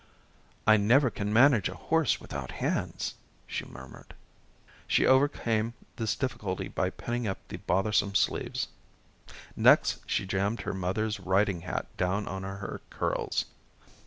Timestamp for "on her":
12.27-12.81